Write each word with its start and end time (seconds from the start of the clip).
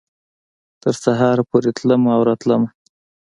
تر 0.83 0.93
سهاره 1.03 1.43
پورې 1.49 1.69
تلمه 1.77 2.09
او 2.15 2.21
راتلمه 2.29 2.69